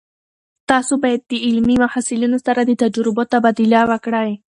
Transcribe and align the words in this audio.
تاسو 0.69 0.93
باید 1.03 1.21
د 1.23 1.33
علمي 1.45 1.75
محصلینو 1.83 2.37
سره 2.45 2.61
د 2.63 2.71
تجربو 2.83 3.21
تبادله 3.33 3.81
وکړئ. 3.91 4.31